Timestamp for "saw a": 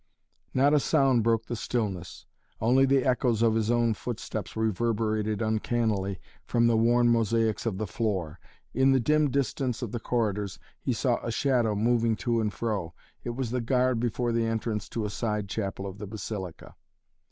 10.91-11.31